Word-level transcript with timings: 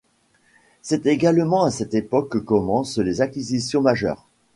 C’est 0.81 1.05
également 1.05 1.63
à 1.63 1.69
cette 1.69 1.93
époque 1.93 2.29
que 2.29 2.37
commencent 2.39 2.97
les 2.97 3.21
acquisitions 3.21 3.83
majeures. 3.83 4.25